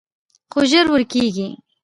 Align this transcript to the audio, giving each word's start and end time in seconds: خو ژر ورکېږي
خو 0.51 0.59
ژر 0.69 0.85
ورکېږي 0.91 1.47